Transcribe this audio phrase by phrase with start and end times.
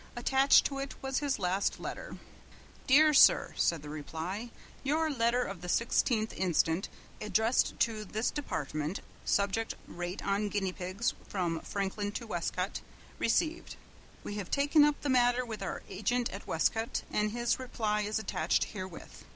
[0.15, 2.17] Attached to it was his last letter.
[2.87, 3.13] "Dr.
[3.13, 4.49] Sir," said the reply.
[4.83, 6.89] "Your letter of the 16th inst.,
[7.21, 12.81] addressed to this Department, subject rate on guinea pigs from Franklin to Westcote,
[13.19, 13.75] ree'd.
[14.23, 18.17] We have taken up the matter with our agent at Westcote, and his reply is
[18.17, 19.23] attached herewith.